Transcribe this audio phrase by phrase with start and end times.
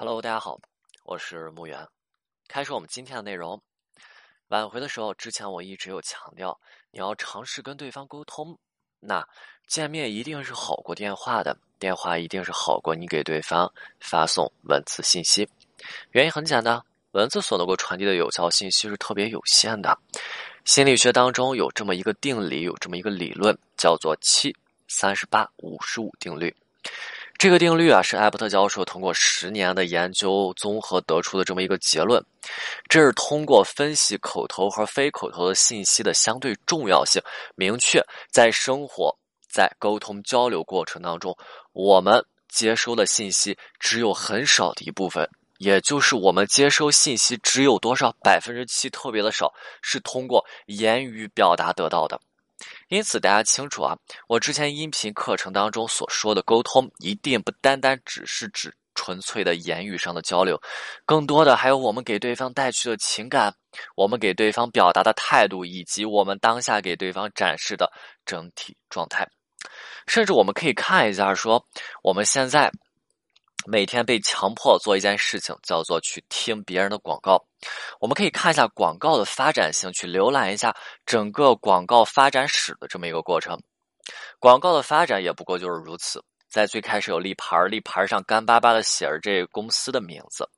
[0.00, 0.56] Hello，大家好，
[1.02, 1.84] 我是木源。
[2.46, 3.60] 开始我们今天的内容。
[4.46, 6.56] 挽回的时候，之前我一直有强调，
[6.92, 8.56] 你要尝试跟对方沟通。
[9.00, 9.28] 那
[9.66, 15.48] 见面一定是好过电话的，电话一定是好过你给对方发送文字信息。
[16.12, 16.80] 原因很简单，
[17.10, 19.98] 文字所能够传递的有效信息是特别有限的。
[20.64, 24.54] 心理学当中有这么一个定理，有这么一个理论，叫做七
[24.86, 26.54] 三十八五十五定律。
[27.38, 32.20] 这个定律啊，是艾伯特教授通过十年的研究综合得出的这么一个结论。
[32.88, 37.22] 这是通过分析口头和非口头的信息的相对重要性，
[37.54, 39.16] 明确在生活
[39.48, 41.36] 在沟通交流过程当中，
[41.72, 52.20] 我们接收的信息只有很少的一部分，也就是我们接收信息只有多少百分之七，特别的少，是通过言语表达得到的。
[52.88, 60.60] 因此，大家清楚啊，我之前音频课程当中所说的沟通，一定不单单只是指纯粹的言语上的交流，
[61.04, 63.54] 更多的还有我们给对方带去的情感，
[63.94, 67.92] 我们给对方表达的态度，以及我们当下给对方展示的
[68.24, 69.28] 整体状态。
[70.06, 71.64] 甚至我们可以看一下，说
[72.02, 72.72] 我们现在。
[73.70, 77.38] 每天被强迫做一件事情，叫做去听别人的广告。
[78.00, 80.74] 我们可以看一下广告的发展性，去浏览一下
[81.04, 83.60] 整个广告发展史的这么一个过程。
[84.38, 90.48] 广告的发展也不过就是如此，在最开始有立牌，立牌上干巴巴的写着这公司的名字，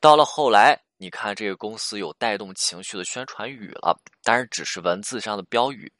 [0.00, 0.85] 到了后来。
[0.98, 5.92] 你看，这个公司有带动情绪的宣传语了，当然只是文字上的标语。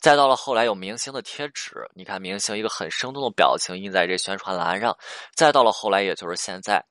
[0.00, 4.96] 再到了后来，有明星的贴纸，你看明星一个很生动的表情印在这宣传栏上。
[5.34, 6.82] 再到了后来，也就是现在，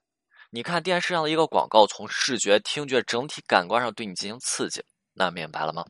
[0.51, 5.83] 你看电视上的一个广告，从视觉、听觉整体感官上对你进行刺激，那明白了吗？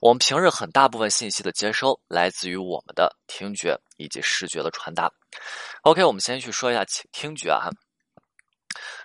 [0.00, 5.10] 我们平日很大部分信息的接收来自于我们的听觉以及视觉的传达。
[5.82, 7.70] OK，我们先去说一下听听觉啊。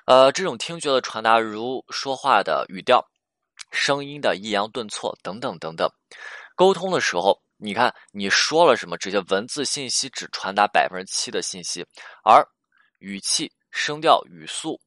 [0.05, 3.05] 呃，这种听觉的传达，如说话的语调、
[3.71, 5.89] 声音的抑扬顿挫等等等等。
[6.55, 11.85] 沟通的时候，你看你说了什么，这些文字信息只传达百分之七的信息，
[12.23, 12.45] 而
[12.99, 14.79] 语气、声调、语速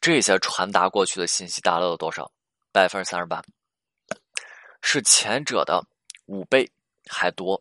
[0.00, 2.30] 这些传达过去的信息达到了多少？
[2.72, 3.42] 百分之三十八，
[4.82, 5.84] 是前者的
[6.26, 6.70] 五倍
[7.08, 7.60] 还多。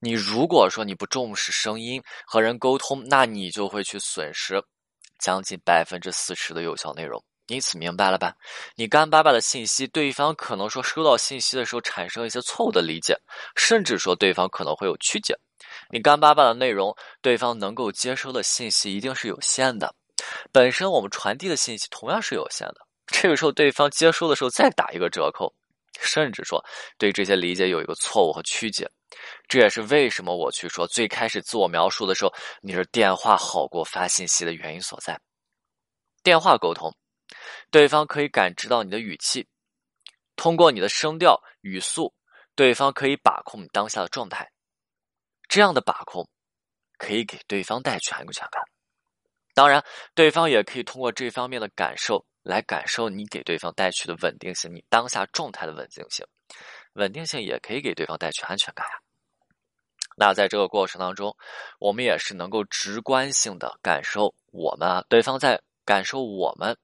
[0.00, 4.62] 你如果说你不重视声音和人沟通，那你就会去损失。
[5.24, 8.36] 将近百分之四十的有效内容，因此明白了吧？
[8.74, 13.18] 你干巴巴的信息，对方可能说收到信息的时候产生一些错误的理解，
[13.56, 15.34] 甚至说对方可能会有曲解。
[15.88, 19.94] 你干巴巴的内容，对方能够接收的信息一定是有限的。
[20.52, 25.50] 本身我们传递的信息同样是有限的，这个时候对方接收的时候再打一个折扣，
[25.98, 26.62] 甚至说
[26.98, 28.86] 对这些理解有一个错误和曲解。
[29.48, 35.20] 这也是为什么我去说最开始自我描述的时候，你是电话好过发信息的原因所在。
[36.22, 36.94] 电话沟通，
[37.70, 39.46] 对方可以感知到你的语气，
[40.36, 42.14] 通过你的声调、语速，
[42.54, 44.50] 对方可以把控你当下的状态。
[45.48, 46.26] 这样的把控，
[46.96, 48.62] 可以给对方带去安全感。
[49.52, 56.26] 当然，对方也可以通过这方面的感受来感受你给对方带去的稳定性，你当下状态的稳定性。
[56.94, 59.03] 稳定性也可以给对方带去安全感呀。
[60.16, 61.36] 那在这个过程当中，
[61.78, 66.76] 我们也是能够直观性的感受我们啊，对方在感受我们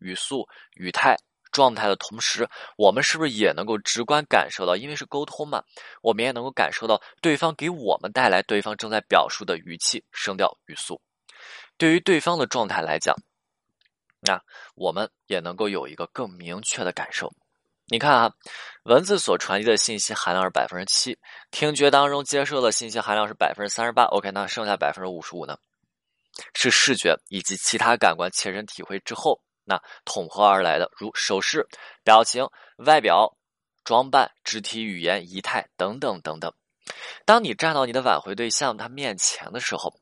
[0.00, 1.16] 语速、语态、
[1.52, 4.76] 状态的同时，我们是不是也能够直观感受到？
[4.76, 5.62] 因为是沟通嘛，
[6.02, 11.00] 我们也能够感受到对方给我们带来对方正在表述的语气、声调、语速。
[11.76, 13.14] 对于对方的状态来讲，
[14.20, 14.42] 那
[14.74, 17.32] 我们也能够有一个更明确的感受。
[17.90, 18.30] 你看啊，
[18.82, 21.18] 文字所传递的信息含量是百分之七，
[21.50, 24.04] 听觉当中接受的信息含量是百分之三十八。
[24.04, 25.56] OK，那剩下百分之五十五呢？
[26.54, 31.66] 是视觉以及其他感官切身体会之后，那统合而来的，如手势、
[32.04, 33.34] 表情、外表、
[33.84, 36.52] 装扮、肢体语言、仪态等等等等。
[37.24, 39.98] 当你站到你的挽回对象他面前的时候，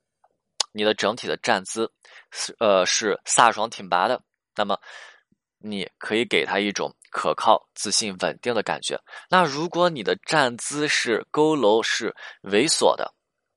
[0.72, 1.88] 你的整体的站姿
[2.32, 4.20] 是呃是飒爽挺拔的，
[4.56, 4.76] 那么。
[5.58, 9.00] 你可以给他一种可靠、自信、稳定的感觉。
[9.30, 13.10] 那如果你的站姿是佝偻、是猥琐的，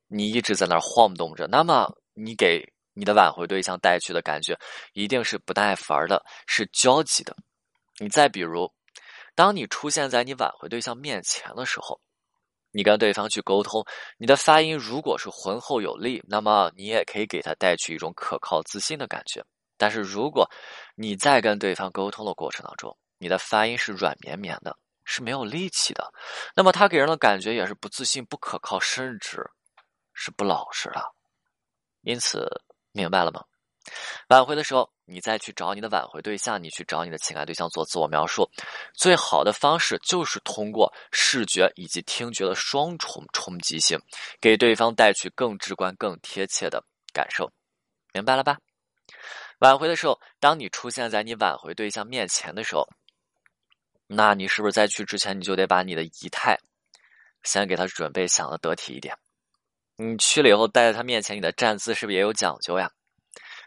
[0.08, 4.58] 你一直在那儿晃动着，那么你给你的挽回对象带去的感觉
[4.94, 7.36] 一定是不耐烦的，是焦急的。
[7.98, 8.72] 你再比如，
[9.36, 12.00] 当你出现在你挽回对象面前的时候，
[12.72, 13.84] 你跟对方去沟通，
[14.18, 19.44] 你的发音如果是浑厚有力，那么你也可以给他带去一种可靠、自信的感觉。
[19.78, 20.50] 但是如果
[20.96, 26.12] 你在跟对方沟通的过程当中，你的发音是软绵绵的，是没有力气的，
[26.56, 29.48] 那么他给人的感觉也是不自信、不可靠，甚至
[30.14, 31.04] 是不老实的。
[32.02, 32.50] 因此，
[32.92, 33.44] 明白了吗？
[34.28, 38.50] 挽回的时候，你再去找你的挽回对象，你去找你的情感对象做自我描述，
[38.94, 44.00] 最好的方式就是通过视觉以及听觉的双重冲击性，
[44.40, 47.52] 给对方带去更直观、更贴切的感受，
[48.14, 48.58] 明白了吧？
[49.60, 52.88] 挽回的时候，当你出现在你挽回对象面前的时候，
[54.12, 56.58] 那你是不是在去之前你就得把你的仪态
[57.44, 59.16] 先给他准备想的得体一点？
[59.98, 62.90] 你去了以后，待在他面前，你的站姿是不是也有讲究呀？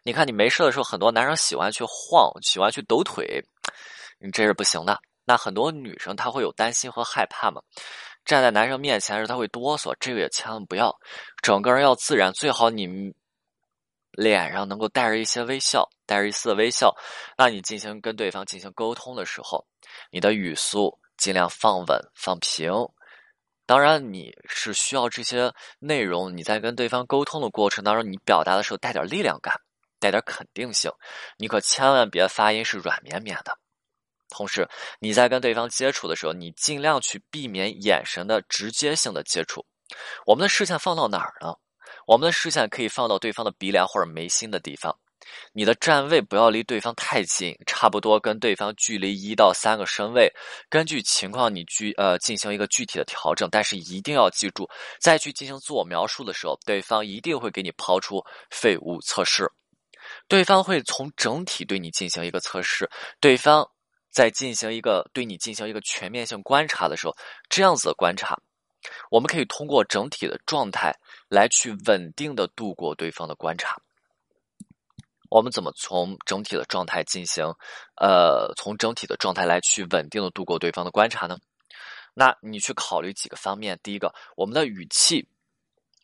[0.03, 3.41] 你看，你没事的时候，很多男生喜欢去晃，喜欢去抖腿，
[4.19, 5.01] 你这是不行的。
[5.25, 7.63] 那很多女生她会有担心和害怕嘛？
[8.25, 10.93] 站在男生面前时，她会哆嗦，这个也千万不要，
[11.41, 13.15] 整个人要自然，最好你
[14.13, 16.95] 脸上能够带着一些微笑，带着一丝微笑。
[17.37, 19.67] 那你进行跟对方进行沟通的时候，
[20.11, 22.73] 你的语速尽量放稳、放平。
[23.65, 26.37] 当然，你是需要这些内容。
[26.37, 29.55] 你在跟对方沟通的过程当中，你表达的时候带点力量感，
[29.99, 30.91] 带点肯定性。
[31.39, 33.57] 你可千万别发音是软绵绵的。
[34.29, 34.69] 同时，
[34.99, 39.65] 你在跟对方接触的时候，你尽量去避免眼神的直接性的接触。
[40.27, 41.55] 我们的视线放到哪儿呢？
[42.07, 44.97] 我们的视线可以放到对方的鼻梁或者眉心的地方。
[45.53, 50.31] 你的站位不要离对方太近，差不多跟对方距离一到三个身位。
[50.69, 53.49] 根据情况，你具呃进行一个具体的调整。
[53.51, 54.69] 但是一定要记住，
[55.01, 59.49] 在去进行自我描述的时候，对方一定会给你抛出废物测试。
[60.27, 62.91] 对方会从整体对你进行一个测试。
[63.21, 63.67] 对方
[64.11, 67.17] 在进行一个对你进行一个全面性观察的时候，
[67.49, 68.37] 这样子的观察，
[69.11, 70.95] 我们可以通过整体的状态
[71.29, 73.77] 来去稳定的度过对方的观察。
[75.29, 77.47] 我们怎么从整体的状态进行，
[77.97, 81.39] 呃，从整体的状态来去稳定的度过对方的观察呢？
[82.13, 83.81] 那你去考虑几个方面。
[83.83, 85.27] 第一个，我们的语气、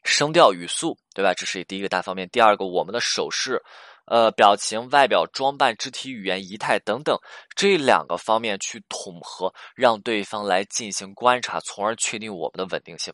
[0.03, 1.35] 声调、语速，对吧？
[1.35, 2.27] 这是第一个大方面。
[2.31, 3.63] 第二个，我们的手势、
[4.09, 7.19] 呃，表情、外表装扮、肢体语言、仪态等等
[7.55, 13.13] 这两个方面去统合，让对方来进行观察，从而确定我们的稳定性。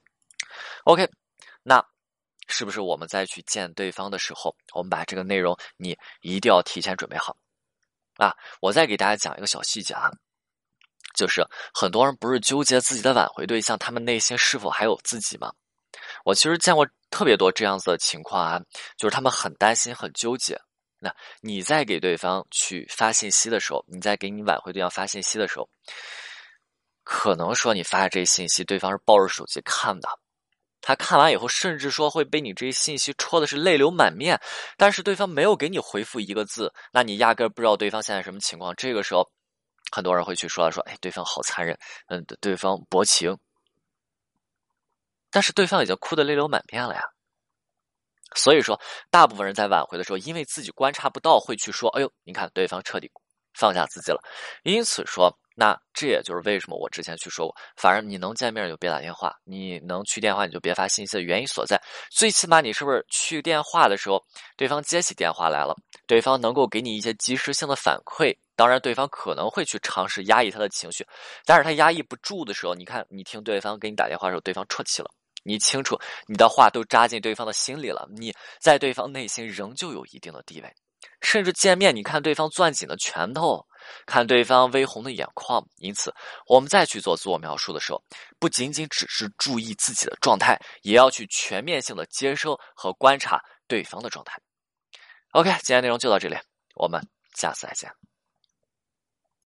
[0.84, 1.08] OK，
[1.62, 1.84] 那。
[2.46, 7.34] 是不是我们再去见对方的时候，我们把这个内容你一定要提前准备好
[8.18, 8.36] 啊？
[8.60, 10.10] 我再给大家讲一个小细节啊，
[11.14, 11.42] 就是
[11.72, 15.50] 很多人不是纠结自己的挽回对象，他们内心是否还有自己吗？
[16.22, 18.60] 我其实见过特别多这样子的情况啊，
[18.98, 20.60] 就是他们很担心、很纠结。
[21.04, 25.68] 那你在给对方去发信息的时候，你在给你挽回对象发信息的时候，
[27.02, 30.08] 可能说你发的这些信息，对方是抱着手机看的。
[30.80, 34.40] 他看完以后，甚至说会被你这些信息戳的是泪流满面，
[34.76, 38.74] 但是对方没有给你回复一个字，那你压根不知道对方现在什么情况。
[38.76, 39.30] 这个时候，
[39.92, 41.78] 很多人会去说说，哎，对方好残忍，
[42.08, 43.38] 嗯，对方薄情，
[45.30, 47.13] 但是对方已经哭的泪流满面了呀。
[48.34, 53.10] 所以说，大部分人在挽回的时候，因为自己观察不到，会去说，哎呦，你看对方彻底
[53.52, 54.20] 放下自己了，
[54.62, 55.32] 因此说。
[55.56, 61.80] 那这也就是为什么我之前去说过，反正你能见面就别打电话，你能去电话你就别发信息的原因所在。
[62.10, 64.20] 最起码你是不是去电话的时候，
[64.56, 65.72] 对方接起电话来了，
[66.08, 68.36] 对方能够给你一些及时性的反馈。
[68.56, 71.06] 当然，对方可能会去尝试压抑他的情绪，
[71.44, 75.10] 但是他压抑不住的时候，你看你听对方给你打电话的时候，对方啜泣了，
[75.44, 75.96] 你清楚
[76.26, 80.74] 你的话都扎进对方的心里了，你在对方内心仍旧有一定的地位。
[81.20, 83.64] 甚至见面，你看对方攥紧的拳头，
[84.06, 85.62] 看对方微红的眼眶。
[85.76, 86.12] 因此，
[86.46, 88.02] 我们再去做自我描述的时候，
[88.38, 94.38] 不仅仅只是注意自己的状态，也要去全面性的接收和观察对方的状态。
[95.32, 96.36] OK，今天内容就到这里，
[96.74, 97.00] 我们
[97.36, 97.90] 下次再见。